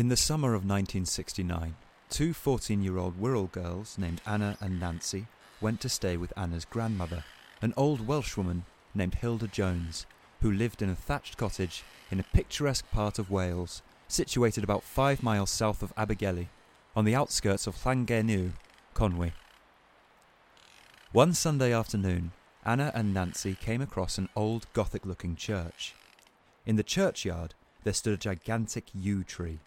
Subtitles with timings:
[0.00, 1.76] In the summer of 1969,
[2.08, 5.26] two 14 year old Wirral girls named Anna and Nancy
[5.60, 7.22] went to stay with Anna's grandmother,
[7.60, 8.62] an old Welshwoman
[8.94, 10.06] named Hilda Jones,
[10.40, 15.22] who lived in a thatched cottage in a picturesque part of Wales, situated about five
[15.22, 16.48] miles south of Abergele,
[16.96, 18.52] on the outskirts of Llangernyw,
[18.94, 19.32] Conwy.
[21.12, 22.32] One Sunday afternoon,
[22.64, 25.94] Anna and Nancy came across an old Gothic looking church.
[26.64, 27.52] In the churchyard,
[27.84, 29.58] there stood a gigantic yew tree.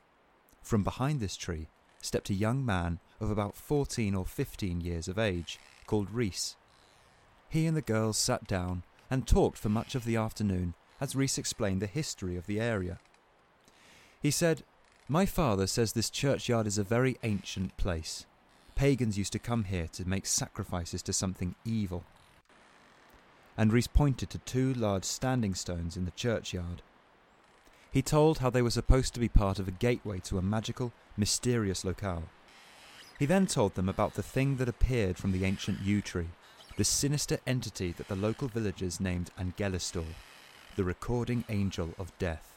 [0.64, 1.68] From behind this tree
[2.02, 6.56] stepped a young man of about 14 or 15 years of age, called Reese.
[7.50, 11.38] He and the girls sat down and talked for much of the afternoon as Reese
[11.38, 13.00] explained the history of the area.
[14.22, 14.64] He said,
[15.08, 18.26] My father says this churchyard is a very ancient place.
[18.76, 22.04] Pagans used to come here to make sacrifices to something evil.
[23.58, 26.82] And Reese pointed to two large standing stones in the churchyard.
[27.94, 30.92] He told how they were supposed to be part of a gateway to a magical,
[31.16, 32.24] mysterious locale.
[33.20, 36.30] He then told them about the thing that appeared from the ancient yew tree,
[36.76, 40.08] the sinister entity that the local villagers named Angelystor,
[40.76, 42.56] the recording angel of death.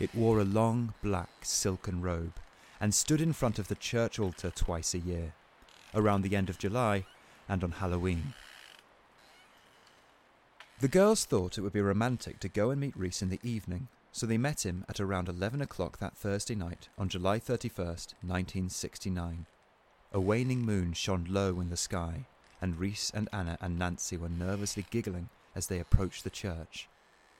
[0.00, 2.36] It wore a long black silken robe
[2.80, 5.34] and stood in front of the church altar twice a year,
[5.94, 7.04] around the end of July
[7.46, 8.32] and on Halloween.
[10.80, 13.88] The girls thought it would be romantic to go and meet Reese in the evening,
[14.16, 19.44] so they met him at around 11 o'clock that Thursday night on July 31st, 1969.
[20.10, 22.24] A waning moon shone low in the sky,
[22.62, 26.88] and Reese and Anna and Nancy were nervously giggling as they approached the church,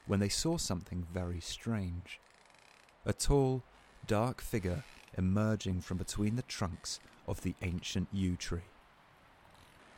[0.06, 2.20] when they saw something very strange.
[3.06, 3.62] A tall,
[4.06, 4.84] dark figure
[5.16, 8.68] emerging from between the trunks of the ancient yew tree.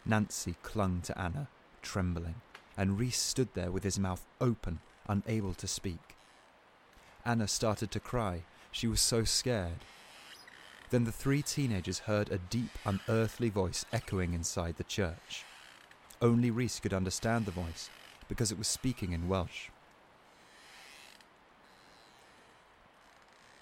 [0.06, 1.48] Nancy clung to Anna,
[1.82, 2.36] trembling,
[2.76, 6.14] and Reese stood there with his mouth open, unable to speak.
[7.28, 8.42] Anna started to cry.
[8.72, 9.84] She was so scared.
[10.88, 15.44] Then the three teenagers heard a deep, unearthly voice echoing inside the church.
[16.22, 17.90] Only Reese could understand the voice
[18.30, 19.68] because it was speaking in Welsh.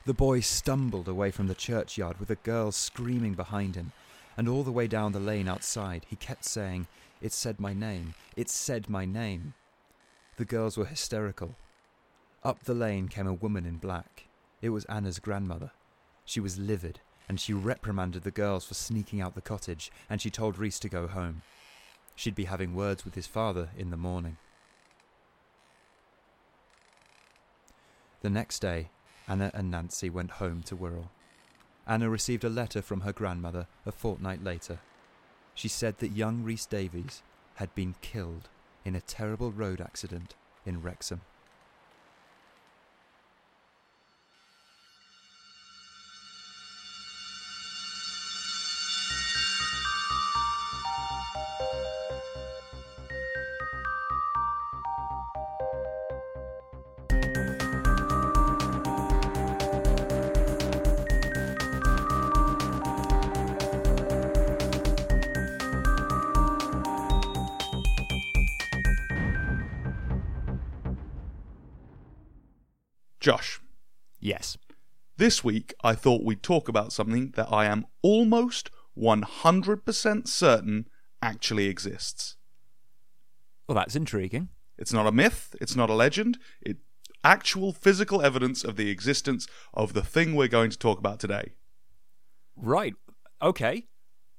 [0.05, 3.91] The boy stumbled away from the churchyard with a girl screaming behind him,
[4.37, 6.87] and all the way down the lane outside he kept saying,
[7.21, 9.55] It said my name, it said my name.
[10.37, 11.57] The girls were hysterical.
[12.47, 14.29] Up the lane came a woman in black.
[14.63, 15.73] It was Anna's grandmother.
[16.25, 20.31] She was livid, and she reprimanded the girls for sneaking out the cottage, and she
[20.31, 21.43] told Reese to go home.
[22.15, 24.37] She'd be having words with his father in the morning.
[28.21, 28.91] The next day,
[29.27, 31.09] Anna and Nancy went home to Wirral.
[31.85, 34.79] Anna received a letter from her grandmother a fortnight later.
[35.57, 37.25] She said that young Reese Davies
[37.57, 38.49] had been killed
[38.85, 41.23] in a terrible road accident in Wrexham.
[73.27, 73.61] Josh,
[74.21, 74.57] Yes.
[75.17, 80.89] this week I thought we'd talk about something that I am almost 100% certain
[81.21, 82.37] actually exists.
[83.67, 84.51] Well, that's intriguing.
[84.79, 86.79] It's not a myth, it's not a legend, it's
[87.25, 91.55] actual physical evidence of the existence of the thing we're going to talk about today.
[92.55, 92.95] Right.
[93.43, 93.89] Okay.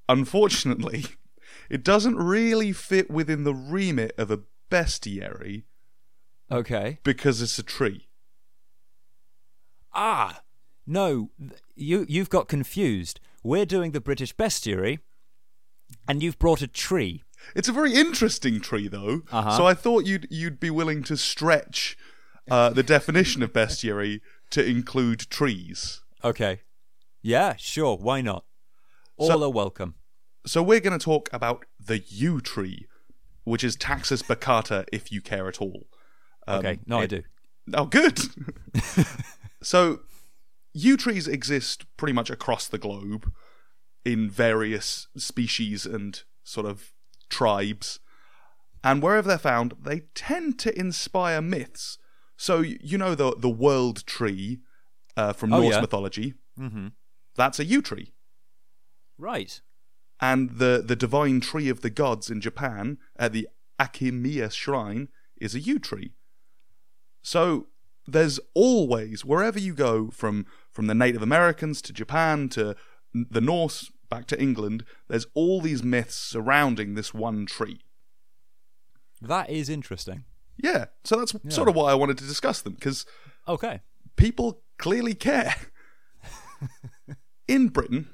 [0.08, 1.04] Unfortunately,
[1.70, 5.64] it doesn't really fit within the remit of a bestiary
[6.50, 7.00] Okay.
[7.04, 8.06] because it's a tree.
[9.98, 10.42] Ah,
[10.86, 11.32] no,
[11.76, 13.20] you you've got confused.
[13.44, 15.00] We're doing the British bestiary,
[16.08, 17.24] and you've brought a tree.
[17.56, 19.22] It's a very interesting tree, though.
[19.32, 19.58] Uh-huh.
[19.58, 21.98] So I thought you'd you'd be willing to stretch
[22.50, 24.22] uh, the definition of bestiary
[24.52, 26.02] to include trees.
[26.24, 26.62] Okay.
[27.24, 27.98] Yeah, sure.
[27.98, 28.46] Why not?
[29.18, 29.96] All So- are welcome.
[30.46, 32.88] So we're going to talk about the yew tree,
[33.44, 35.88] which is Taxus baccata, if you care at all.
[36.48, 36.80] Um, okay.
[36.86, 37.24] No, I do.
[37.74, 38.18] Oh, good.
[39.68, 40.00] so,
[40.74, 43.30] yew trees exist pretty much across the globe
[44.06, 46.94] in various species and sort of
[47.30, 48.00] tribes.
[48.82, 51.98] And wherever they're found, they tend to inspire myths.
[52.38, 54.60] So, you know the, the world tree
[55.18, 55.82] uh, from Oh, Norse yeah.
[55.82, 56.34] mythology?
[56.58, 56.88] Mm-hmm.
[57.36, 58.14] That's a yew tree.
[59.18, 59.60] Right.
[60.22, 65.10] And the, the divine tree of the gods in Japan at the Akimiya shrine
[65.42, 66.14] is a yew tree.
[67.22, 67.68] So,
[68.08, 72.76] there's always wherever you go from from the Native Americans to Japan to
[73.14, 77.82] the Norse back to England, there's all these myths surrounding this one tree.
[79.22, 80.24] That is interesting.
[80.56, 83.06] Yeah, so that's sort of why I wanted to discuss them because
[83.48, 83.82] Okay.
[84.16, 85.54] people clearly care.
[87.48, 88.10] In Britain,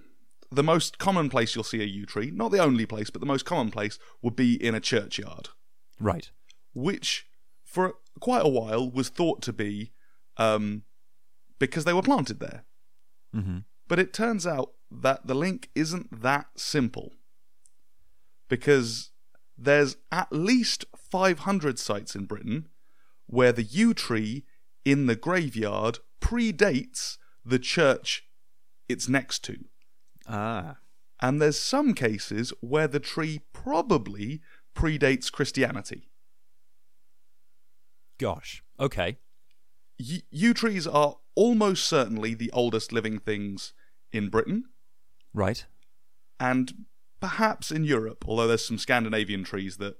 [0.52, 3.26] the most common place you'll see a yew tree, not the only place, but the
[3.26, 5.50] most common place, would be in a churchyard,
[6.00, 6.30] Right.
[6.74, 7.26] which
[7.64, 9.92] for quite a while was thought to be
[10.38, 10.84] um,
[11.60, 12.66] because they were planted there.
[13.36, 13.60] Mm-hmm.
[13.88, 17.14] But it turns out that the link isn't that simple.
[18.50, 19.12] Because
[19.58, 22.70] there's at least 500 sites in Britain
[23.28, 24.46] where the yew tree
[24.86, 28.28] in the graveyard predates the church
[28.90, 29.58] it's next to.
[30.28, 30.78] Ah.
[31.22, 34.42] And there's some cases where the tree probably
[34.76, 36.10] predates Christianity.
[38.20, 38.64] Gosh.
[38.80, 39.18] Okay.
[40.00, 43.74] Y- yew trees are almost certainly the oldest living things
[44.12, 44.66] in Britain.
[45.34, 45.66] Right.
[46.40, 46.86] and
[47.20, 49.96] perhaps in Europe, although there's some Scandinavian trees that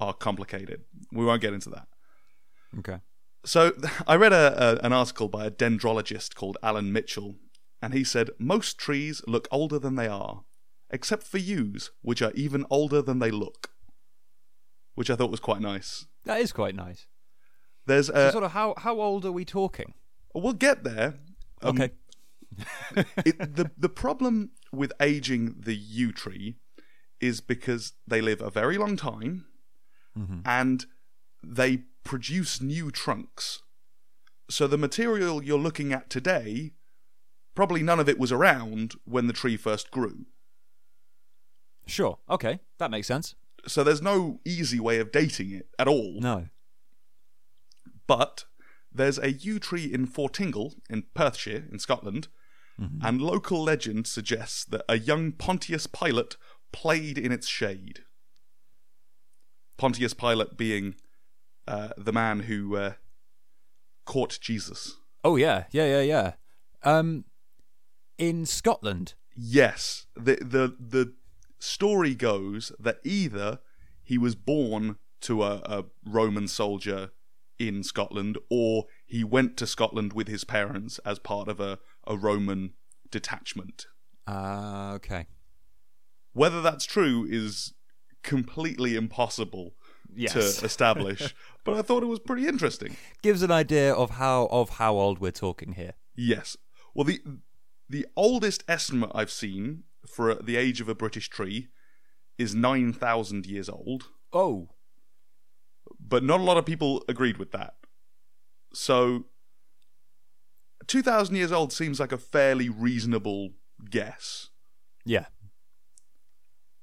[0.00, 0.82] are complicated.
[1.12, 1.86] We won't get into that.
[2.78, 2.98] Okay.
[3.44, 3.72] So
[4.06, 7.36] I read a, a, an article by a dendrologist called Alan Mitchell,
[7.80, 10.42] and he said most trees look older than they are,
[10.90, 13.70] except for yews, which are even older than they look.
[14.96, 16.06] Which I thought was quite nice.
[16.24, 17.06] That is quite nice.
[17.86, 19.94] There's So a, sort of how how old are we talking?
[20.34, 21.14] we'll get there.
[21.62, 21.92] Um, Okay.
[23.24, 26.56] it, the the problem with aging the yew tree
[27.20, 29.46] is because they live a very long time
[30.46, 30.86] and
[31.42, 33.62] they produce new trunks.
[34.48, 36.72] So the material you're looking at today,
[37.54, 40.24] probably none of it was around when the tree first grew.
[41.86, 42.18] Sure.
[42.30, 42.60] Okay.
[42.78, 43.34] That makes sense.
[43.66, 46.18] So there's no easy way of dating it at all.
[46.20, 46.48] No.
[48.06, 48.44] But
[48.92, 52.28] there's a yew tree in Fortingall in Perthshire in Scotland,
[53.00, 56.36] and local legend suggests that a young Pontius Pilate
[56.72, 58.00] played in its shade.
[59.78, 60.94] Pontius Pilate being
[61.66, 62.92] uh, the man who uh,
[64.04, 64.96] caught Jesus.
[65.24, 65.64] Oh yeah.
[65.70, 65.86] Yeah.
[65.86, 66.02] Yeah.
[66.02, 66.32] Yeah.
[66.82, 67.24] Um,
[68.18, 69.14] in Scotland.
[69.34, 71.14] Yes, the the the
[71.58, 73.58] story goes that either
[74.02, 77.10] he was born to a, a Roman soldier
[77.58, 82.16] in Scotland, or he went to Scotland with his parents as part of a, a
[82.16, 82.74] Roman
[83.10, 83.86] detachment.
[84.26, 84.92] Ah.
[84.94, 85.26] okay.
[86.32, 87.72] Whether that's true is
[88.22, 89.74] completely impossible
[90.14, 90.32] Yes.
[90.58, 92.96] to establish, but I thought it was pretty interesting.
[93.22, 95.94] Gives an idea of how of how old we're talking here.
[96.14, 96.56] Yes.
[96.94, 97.20] Well, the
[97.88, 101.68] the oldest estimate I've seen for the age of a British tree
[102.38, 104.04] is nine thousand years old.
[104.32, 104.68] Oh.
[106.08, 107.74] But not a lot of people agreed with that.
[108.72, 109.24] So,
[110.86, 113.50] 2,000 years old seems like a fairly reasonable
[113.90, 114.50] guess.
[115.04, 115.26] Yeah.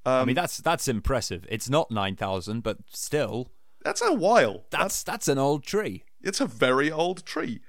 [0.06, 1.46] Um, I mean that's that's impressive.
[1.48, 4.64] It's not nine thousand, but still, that's a while.
[4.70, 6.04] that's that's an old tree.
[6.20, 7.60] It's a very old tree.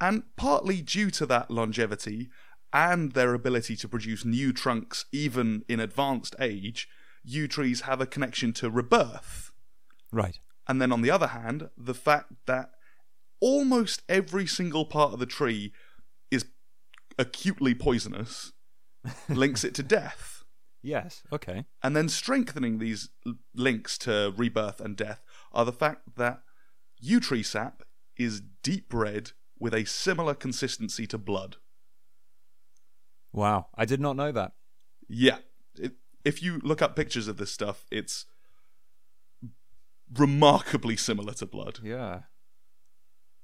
[0.00, 2.30] And partly due to that longevity
[2.72, 6.88] and their ability to produce new trunks even in advanced age,
[7.22, 9.50] yew trees have a connection to rebirth.
[10.12, 10.38] Right.
[10.70, 12.70] And then on the other hand, the fact that
[13.40, 15.72] almost every single part of the tree
[16.30, 16.44] is
[17.18, 18.52] acutely poisonous
[19.28, 20.44] links it to death.
[20.80, 21.24] Yes.
[21.32, 21.64] Okay.
[21.82, 26.42] And then strengthening these l- links to rebirth and death are the fact that
[27.00, 27.82] yew tree sap
[28.16, 31.56] is deep red with a similar consistency to blood.
[33.32, 33.66] Wow.
[33.74, 34.52] I did not know that.
[35.08, 35.38] Yeah.
[35.74, 35.94] It,
[36.24, 38.24] if you look up pictures of this stuff, it's
[40.16, 41.80] remarkably similar to blood.
[41.82, 42.20] Yeah.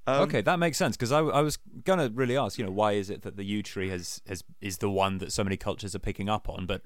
[0.08, 2.92] Um, okay, that makes sense because I, I was gonna really ask, you know, why
[2.92, 5.94] is it that the yew tree has, has is the one that so many cultures
[5.94, 6.64] are picking up on?
[6.66, 6.82] But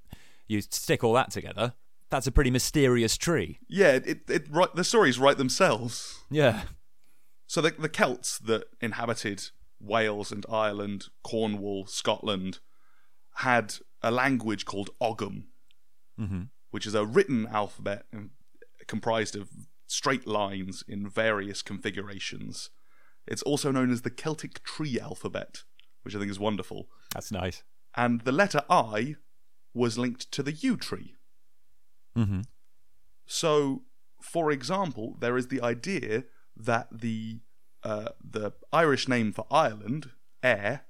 [0.49, 1.75] you stick all that together,
[2.09, 3.59] that's a pretty mysterious tree.
[3.69, 6.21] Yeah, it, it, right, the stories write themselves.
[6.31, 6.63] Yeah.
[7.47, 12.61] So the, the Celts that inhabited Wales and Ireland, Cornwall, Scotland,
[13.37, 15.45] had a language called Ogham,
[16.19, 16.43] Mm-hmm.
[16.71, 18.31] which is a written alphabet um,
[18.87, 19.49] comprised of
[19.91, 22.71] straight lines in various configurations.
[23.27, 25.65] It's also known as the Celtic tree alphabet,
[26.03, 26.89] which I think is wonderful.
[27.13, 27.65] That's nice.
[27.97, 29.17] And the letter I
[29.75, 31.17] was linked to the yew tree.
[32.17, 32.43] Mm-hmm.
[33.27, 33.83] So,
[34.23, 36.25] for example, there is the idea
[36.57, 37.41] that the
[37.83, 40.11] uh, the Irish name for Ireland,
[40.45, 40.83] Éire,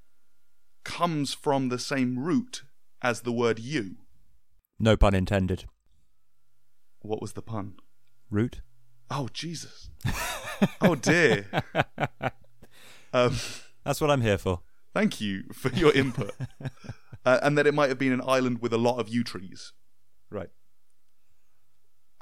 [0.84, 2.64] comes from the same root
[3.00, 3.96] as the word yew.
[4.78, 5.66] No pun intended.
[7.00, 7.74] What was the pun?
[8.28, 8.60] Root.
[9.10, 9.90] Oh Jesus!
[10.80, 11.46] oh dear!
[13.12, 13.34] Um,
[13.84, 14.60] That's what I'm here for.
[14.94, 16.30] thank you for your input.
[17.24, 19.72] uh, and that it might have been an island with a lot of yew trees.
[20.30, 20.50] Right.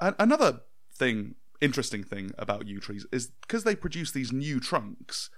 [0.01, 5.29] And another thing, interesting thing about yew trees is because they produce these new trunks,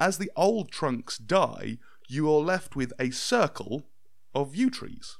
[0.00, 3.84] as the old trunks die, you are left with a circle
[4.34, 5.18] of yew trees.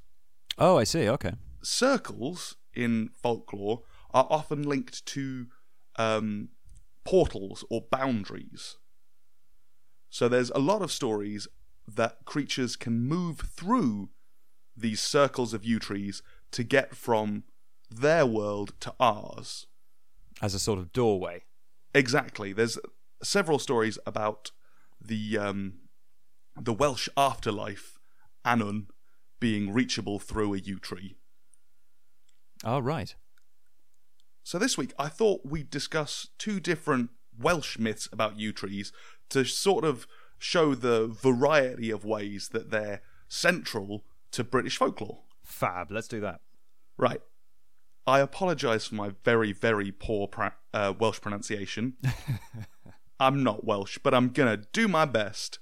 [0.59, 1.09] Oh, I see.
[1.09, 1.35] Okay.
[1.63, 5.47] Circles in folklore are often linked to
[5.99, 6.49] um,
[7.05, 8.77] portals or boundaries.
[10.11, 11.49] So there's a lot of stories
[11.87, 14.11] that creatures can move through
[14.77, 16.23] these circles of yew trees
[16.53, 17.45] to get from
[17.91, 19.67] their world to ours.
[20.43, 21.45] As a sort of doorway.
[21.95, 22.53] Exactly.
[22.53, 22.79] There's
[23.23, 24.51] several stories about
[25.01, 25.75] the um,
[26.61, 27.99] the Welsh afterlife,
[28.45, 28.87] Annwn,
[29.41, 31.17] being reachable through a yew tree.
[32.65, 33.15] Oh, right.
[34.47, 38.93] So this week, I thought we'd discuss two different Welsh myths about yew trees
[39.31, 40.07] to sort of
[40.39, 45.23] show the variety of ways that they're central to British folklore.
[45.43, 45.91] Fab.
[45.91, 46.43] Let's do that.
[46.97, 47.21] Right.
[48.07, 51.95] I apologise for my very, very poor pra- uh, Welsh pronunciation.
[53.19, 55.59] I'm not Welsh, but I'm gonna do my best.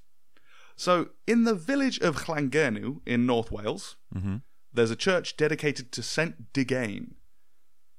[0.76, 4.42] So, in the village of Llangernyw in North Wales, Mhm.
[4.74, 7.14] there's a church dedicated to Saint Digain,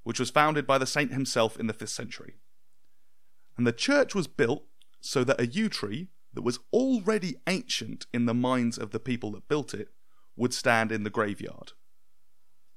[0.06, 2.36] which was founded by the saint himself in the 5th century.
[3.58, 4.64] And the church was built
[5.02, 9.32] so that a yew tree that was already ancient in the minds of the people
[9.32, 9.90] that built it
[10.38, 11.72] would stand in the graveyard.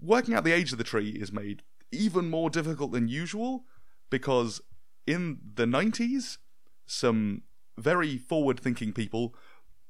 [0.01, 3.65] Working out the age of the tree is made even more difficult than usual
[4.11, 4.63] because
[5.07, 6.39] in the 90s,
[6.87, 7.43] some
[7.77, 9.35] very forward thinking people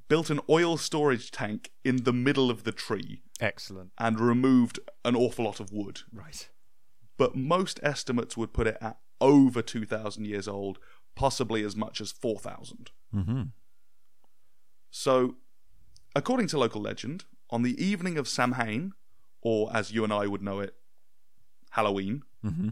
[0.08, 3.92] built an oil storage tank in the middle of the tree Excellent.
[3.98, 6.00] and removed an awful lot of wood.
[6.12, 6.48] Right.
[7.18, 10.78] But most estimates would put it at over 2,000 years old,
[11.14, 12.90] possibly as much as 4,000.
[13.14, 13.42] Mm-hmm.
[14.90, 15.36] So,
[16.14, 18.92] according to local legend, on the evening of Samhain,
[19.42, 20.74] or as you and I would know it,
[21.70, 22.68] Halloween, Mm-hmm.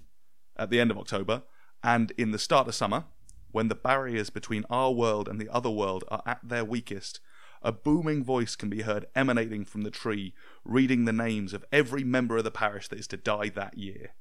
[0.56, 1.42] at the end of October,
[1.82, 3.06] and in the start of summer,
[3.50, 7.18] when the barriers between our world and the other world are at their weakest,
[7.62, 10.34] a booming voice can be heard emanating from the tree,
[10.64, 14.14] reading the names of every member of the parish that is to die that year.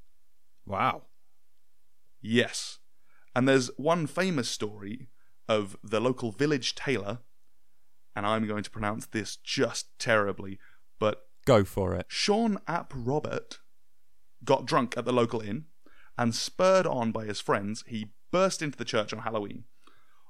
[0.65, 1.03] Wow.
[2.21, 2.79] Yes.
[3.35, 5.09] And there's one famous story
[5.47, 7.19] of the local village tailor,
[8.15, 10.57] and I'm going to pronounce this just terribly,
[10.99, 12.07] but Go for it.
[12.09, 13.59] Sean Ap Robert
[14.43, 15.65] got drunk at the local inn,
[16.17, 19.65] and spurred on by his friends, he burst into the church on Halloween.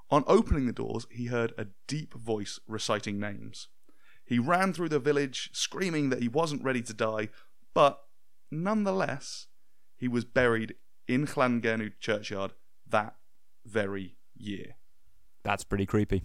[0.10, 3.70] On opening the doors, he heard a deep voice reciting names.
[4.26, 7.30] He ran through the village, screaming that he wasn't ready to die,
[7.74, 8.02] but
[8.52, 9.48] nonetheless,
[10.06, 10.76] he was buried
[11.08, 12.54] in Llangernyw churchyard
[12.88, 13.16] that
[13.66, 14.76] very year.
[15.44, 16.22] That's pretty creepy.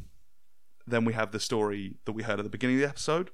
[0.87, 3.31] Then we have the story that we heard at the beginning of the episode,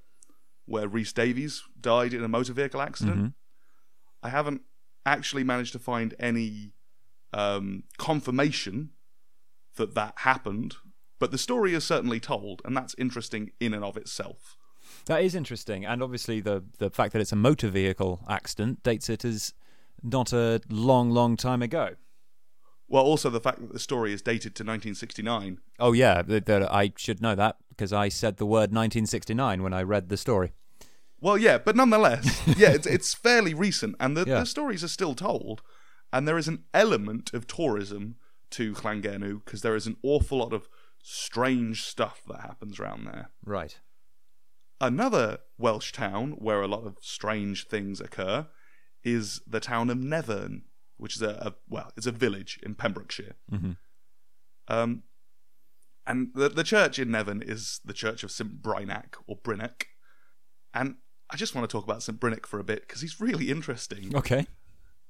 [0.64, 3.16] where Reese Davies died in a motor vehicle accident.
[3.24, 3.34] Mhm.
[4.22, 4.62] I haven't
[5.04, 6.74] actually managed to find any
[7.32, 8.90] um, confirmation
[9.74, 10.76] that that happened,
[11.18, 14.56] but the story is certainly told, and that's interesting in and of itself.
[15.06, 19.08] That is interesting, and obviously the the fact that it's a motor vehicle accident dates
[19.10, 19.52] it as
[20.06, 21.90] not a long, long time ago.
[22.88, 25.58] Well, also the fact that the story is dated to 1969.
[25.80, 29.72] Oh yeah, th- th- I should know that because I said the word 1969 when
[29.74, 30.52] I read the story.
[31.20, 34.40] Well, yeah, but nonetheless, yeah, it's, it's fairly recent, and the, Yeah.
[34.40, 35.62] the stories are still told,
[36.12, 38.16] and there is an element of tourism
[38.50, 40.68] to Llangernyw because there is an awful lot of
[41.02, 43.30] strange stuff that happens around there.
[43.44, 43.80] Right.
[44.80, 48.46] Another Welsh town where a lot of strange things occur
[49.06, 50.62] is the town of Nevern,
[50.96, 53.36] which is a, a well, it's a village in Pembrokeshire.
[53.48, 53.72] hmm
[54.68, 55.04] Um,
[56.04, 59.86] and the the church in Nevern is the Church of St Brynach or Brynac,
[60.74, 60.96] and
[61.30, 64.14] I just want to talk about St Brynach for a bit because he's really interesting.
[64.14, 64.46] Okay.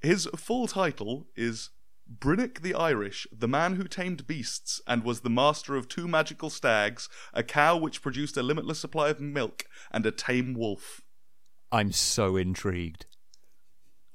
[0.01, 1.71] His full title is
[2.07, 6.51] Brynach the Irish, the man who tamed beasts and was the master of two magical
[6.51, 11.01] stags, a cow which produced a limitless supply of milk, and a tame wolf.
[11.73, 13.07] I'm so intrigued.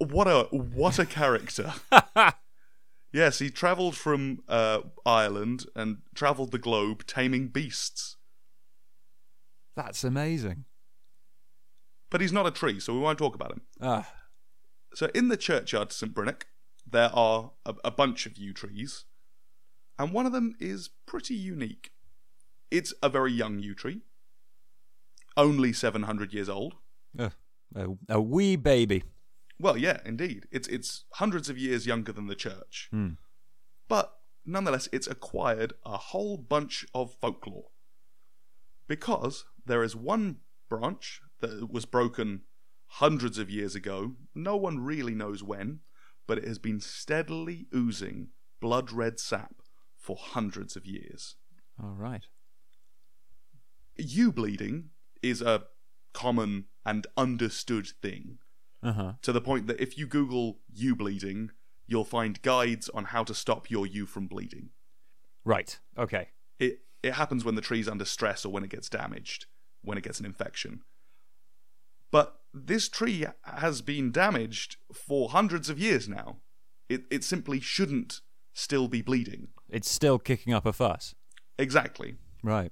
[0.10, 1.74] What a what a character!
[3.14, 8.18] yes, he travelled from uh, Ireland and travelled the globe taming beasts.
[9.76, 10.66] That's amazing.
[12.10, 13.62] But he's not a tree, so we won't talk about him.
[13.80, 14.12] Ah,
[14.94, 16.44] So in the churchyard of St Brynach,
[16.86, 19.06] there are a, a bunch of yew trees,
[19.98, 21.92] and one of them is pretty unique.
[22.70, 24.02] It's a very young yew tree,
[25.38, 26.76] only 700 years old.
[27.76, 29.04] a, a wee baby.
[29.62, 30.48] Well, yeah, indeed.
[30.52, 32.88] It's it's hundreds of years younger than the church.
[32.90, 33.12] Hmm.
[33.88, 34.14] But
[34.44, 37.70] nonetheless, it's acquired a whole bunch of folklore.
[38.88, 40.38] Because there is one
[40.68, 42.42] branch that was broken
[42.88, 45.80] hundreds of years ago, no one really knows when,
[46.28, 49.62] but it has been steadily oozing blood red sap
[49.96, 51.36] for hundreds of years.
[51.82, 52.26] All right.
[53.96, 54.90] Yew bleeding
[55.22, 55.66] is a
[56.14, 58.40] common and understood thing
[58.84, 59.14] Uh huh.
[59.22, 61.52] to the point that if you Google yew bleeding,
[61.86, 64.70] you'll find guides on how to stop your yew from bleeding.
[65.46, 65.80] Right.
[65.98, 66.30] Okay.
[66.60, 69.46] It it happens when the tree's under stress or when it gets damaged,
[69.82, 70.82] when it gets an infection.
[72.12, 76.38] But this tree has been damaged for hundreds of years now.
[76.90, 78.22] It it simply shouldn't
[78.54, 79.50] still be bleeding.
[79.70, 81.16] It's still kicking up a fuss.
[81.58, 82.16] Exactly.
[82.44, 82.72] Right.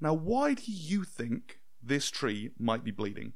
[0.00, 3.32] Now, why do you think this tree might be bleeding?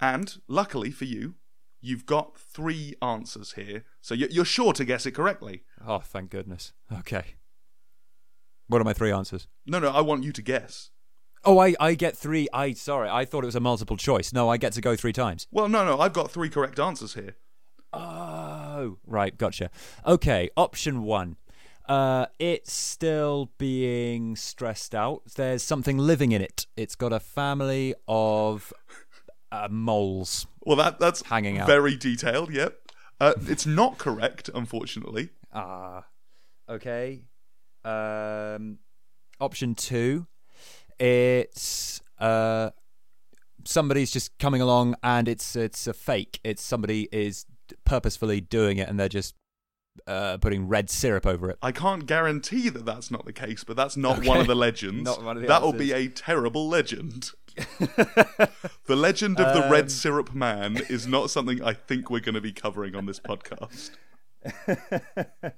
[0.00, 1.34] And luckily for you,
[1.80, 5.62] you've got three answers here, so you're sure to guess it correctly.
[5.84, 6.72] Oh, thank goodness.
[6.92, 7.34] Okay.
[8.68, 9.48] What are my three answers?
[9.66, 10.90] No, no, I want you to guess.
[11.44, 12.48] Oh, I, I get three.
[12.52, 14.32] I sorry, I thought it was a multiple choice.
[14.32, 15.46] No, I get to go three times.
[15.50, 17.36] Well, no, no, I've got three correct answers here.
[17.92, 19.70] Oh, right, gotcha.
[20.06, 21.36] Okay, option one.
[21.88, 25.22] Uh, it's still being stressed out.
[25.36, 26.66] There's something living in it.
[26.76, 28.74] It's got a family of
[29.52, 30.46] uh, moles.
[30.64, 31.66] Well, that that's Hanging out.
[31.66, 32.52] very detailed.
[32.52, 32.78] Yep.
[33.20, 35.30] Uh, it's not correct, unfortunately.
[35.52, 36.04] Ah,
[36.68, 37.22] okay.
[37.84, 38.78] Um,
[39.40, 40.26] option two.
[40.98, 42.70] It's uh,
[43.64, 46.40] somebody's just coming along, and it's it's a fake.
[46.44, 47.46] It's somebody is
[47.84, 49.34] purposefully doing it, and they're just
[50.06, 51.58] uh, putting red syrup over it.
[51.62, 54.28] I can't guarantee that that's not the case, but that's not Okay.
[54.28, 55.04] one of the legends.
[55.04, 55.78] Not one of the That'll answers.
[55.88, 57.30] be a terrible legend.
[57.78, 62.34] the legend of the Um, red syrup man is not something I think we're going
[62.34, 63.90] to be covering on this podcast.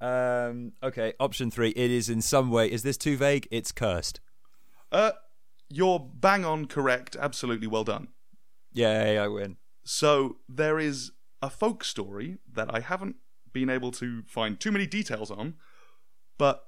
[0.00, 1.70] Um, okay, option three.
[1.70, 2.70] It is in some way.
[2.70, 3.48] Is this too vague?
[3.50, 4.20] It's cursed.
[4.92, 5.12] Uh,
[5.70, 7.16] you're bang on correct.
[7.18, 8.08] Absolutely well done.
[8.72, 9.56] Yay, I win.
[9.84, 13.16] So there is a folk story that I haven't
[13.52, 15.54] been able to find too many details on,
[16.36, 16.65] but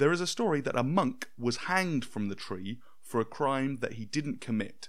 [0.00, 3.78] there is a story that a monk was hanged from the tree for a crime
[3.80, 4.88] that he didn't commit,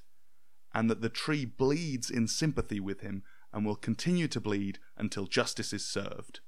[0.74, 5.26] and that the tree bleeds in sympathy with him and will continue to bleed until
[5.28, 6.40] justice is served.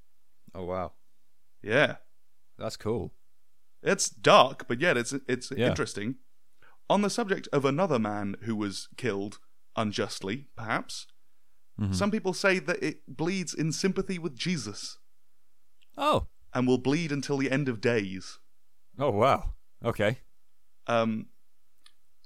[0.55, 0.93] Oh wow,
[1.61, 1.97] Yeah.
[2.57, 3.13] that's cool.
[3.81, 5.67] It's dark, but yet it's it's Yeah.
[5.69, 6.19] interesting.
[6.89, 9.39] On the subject of another man who was killed
[9.75, 11.07] unjustly, perhaps,
[11.79, 11.95] Mhm.
[11.95, 14.99] some people say that it bleeds in sympathy with Jesus
[15.97, 18.39] Oh, and will bleed until the end of days.
[18.99, 19.53] Oh wow.
[19.83, 20.19] Okay.
[20.87, 21.27] Um,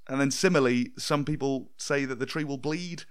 [0.07, 3.03] and then similarly, some people say that the tree will bleed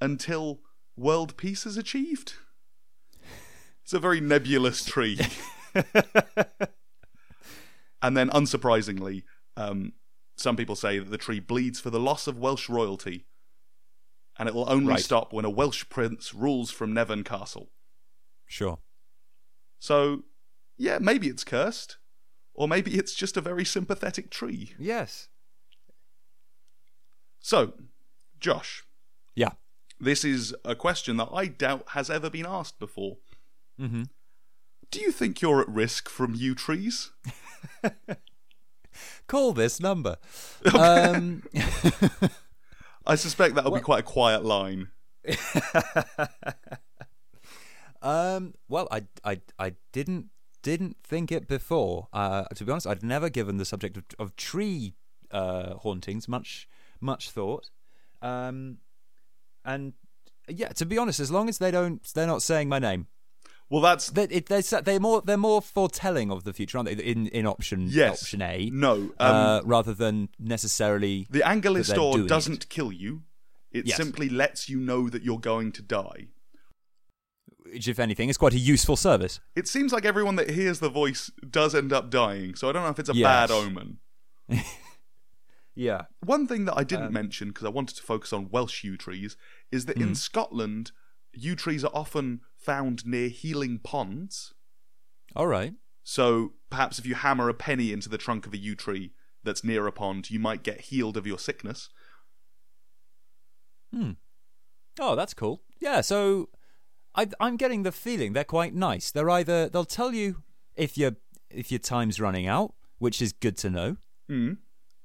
[0.00, 0.60] until
[0.96, 2.34] world peace is achieved.
[3.82, 5.18] It's a very nebulous tree.
[8.02, 9.24] and then, unsurprisingly,
[9.56, 9.92] um,
[10.36, 13.26] some people say that the tree bleeds for the loss of Welsh royalty,
[14.38, 15.00] and it will only Right.
[15.02, 17.70] stop when a Welsh prince rules from Nevern Castle.
[18.46, 18.78] Sure.
[19.78, 20.22] So,
[20.78, 21.98] yeah, maybe it's cursed,
[22.54, 24.72] or maybe it's just a very sympathetic tree.
[24.78, 25.28] Yes.
[27.40, 27.74] So,
[28.40, 28.84] Josh,
[29.34, 29.50] Yeah.
[30.00, 33.18] this is a question that I doubt has ever been asked before.
[33.80, 34.04] Mm-hmm.
[34.90, 37.10] Do you think you're at risk from yew trees?
[39.26, 40.16] Call this number.
[40.74, 41.42] Um,
[43.06, 44.88] I suspect that'll be quite a quiet line.
[48.02, 50.26] um, well, I, I, I didn't
[50.64, 52.08] didn't think it before.
[52.12, 54.94] Uh, to be honest, I'd never given the subject of, of tree
[55.30, 56.68] uh, hauntings much
[57.00, 57.70] much thought.
[58.20, 58.78] Um,
[59.64, 59.92] and
[60.48, 63.06] yeah, to be honest, as long as they don't, they're not saying my name.
[63.70, 67.02] Well, that's They, it, they, they're more they're more foretelling of the future, aren't they?
[67.02, 68.22] In in option yes.
[68.22, 71.26] option A, No, um, uh, rather than necessarily.
[71.30, 73.22] the they're Angelystor doesn't kill you.
[73.70, 73.96] It Yes.
[73.96, 76.28] simply lets you know that you're going to die.
[77.64, 79.40] Which, if anything, is quite a useful service.
[79.56, 82.82] It seems like everyone that hears the voice does end up dying, so I don't
[82.84, 83.24] know if it's a Yes.
[83.26, 83.98] bad omen.
[85.76, 86.02] Yeah.
[86.24, 88.96] One thing that I didn't Um, mention because I wanted to focus on Welsh yew
[88.96, 89.36] trees
[89.72, 90.16] is that in Mm.
[90.16, 90.92] Scotland,
[91.32, 94.54] yew trees are often found near healing ponds.
[95.34, 95.74] All right.
[96.04, 99.64] So perhaps if you hammer a penny into the trunk of a yew tree that's
[99.64, 101.88] near a pond, you might get healed of your sickness.
[103.92, 104.12] Hmm.
[105.00, 105.62] Oh, that's cool.
[105.80, 106.02] Yeah.
[106.02, 106.50] So,
[107.14, 109.10] I, I'm getting the feeling they're quite nice.
[109.10, 110.42] They're either they'll tell you
[110.76, 111.12] if your
[111.50, 113.96] if your time's running out, which is good to know.
[114.30, 114.58] Mm.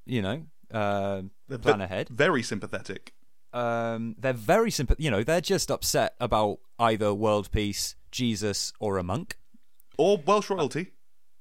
[0.06, 2.10] You know, uh, They're plan ve- ahead.
[2.10, 3.14] Very sympathetic.
[3.54, 4.96] Um, they're very simple.
[5.00, 9.38] You know, they're just upset about either world peace, Jesus, or a monk,
[9.98, 10.94] Or Welsh royalty.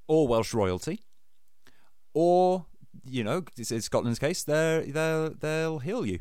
[0.07, 1.03] or Welsh royalty,
[2.15, 2.67] or
[3.05, 4.43] you know, is Scotland's case.
[4.43, 6.21] They're they'll they'll heal you.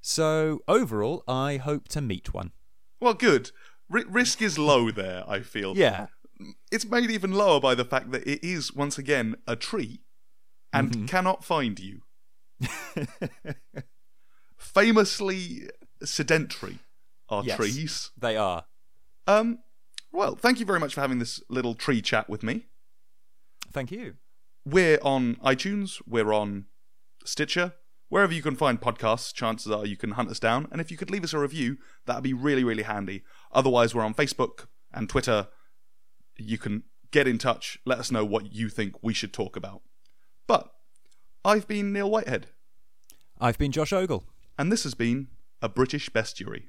[0.00, 2.52] So overall, I hope to meet one.
[3.00, 3.50] Well, good.
[3.94, 5.76] R- risk is low there, I feel.
[5.76, 6.06] Yeah,
[6.72, 10.00] It's made even lower by the fact that it is, once again, a tree
[10.72, 11.06] and Mm-hmm.
[11.06, 12.02] cannot find you.
[14.58, 15.68] Famously
[16.02, 16.78] sedentary
[17.28, 17.56] are Yes.
[17.56, 18.10] trees.
[18.16, 18.66] they are.
[19.26, 19.60] Um,
[20.12, 22.66] well, thank you very much for having this little tree chat with me.
[23.72, 24.16] Thank you.
[24.64, 26.66] We're on iTunes, we're on
[27.24, 27.74] Stitcher,
[28.14, 30.68] wherever you can find podcasts, chances are you can hunt us down.
[30.70, 33.24] And if you could leave us a review, that'd be really, really handy.
[33.50, 35.48] Otherwise, we're on Facebook and Twitter.
[36.38, 39.82] You can get in touch, let us know what you think we should talk about.
[40.46, 40.70] But
[41.44, 42.50] I've been Neil Whitehead,
[43.40, 44.22] I've been Josh Ogle.
[44.56, 45.26] and this has been
[45.60, 46.68] a British bestiary.